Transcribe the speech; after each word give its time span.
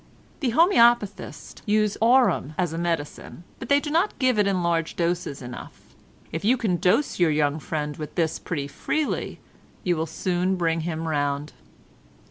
"The 0.39 0.49
homoeopathists 0.53 1.61
use 1.67 1.95
aurum 2.01 2.55
as 2.57 2.73
a 2.73 2.79
medicine, 2.79 3.43
but 3.59 3.69
they 3.69 3.79
do 3.79 3.91
not 3.91 4.17
give 4.17 4.39
it 4.39 4.47
in 4.47 4.63
large 4.63 4.95
doses 4.95 5.43
enough; 5.43 5.93
if 6.31 6.43
you 6.43 6.57
can 6.57 6.77
dose 6.77 7.19
your 7.19 7.29
young 7.29 7.59
friend 7.59 7.95
with 7.97 8.15
this 8.15 8.39
pretty 8.39 8.67
freely 8.67 9.39
you 9.83 9.95
will 9.95 10.07
soon 10.07 10.55
bring 10.55 10.79
him 10.79 11.07
round. 11.07 11.53